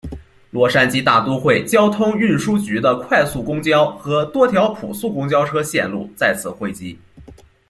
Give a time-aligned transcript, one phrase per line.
[0.49, 6.97] 洛杉矶大都会交通运输局的快速公交和多条普速公交车线路在此汇集。